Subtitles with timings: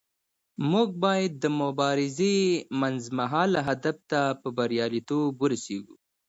[0.71, 2.37] موږ باید د مبارزې
[2.81, 5.95] منځمهاله هدف ته په بریالیتوب ورسیږو.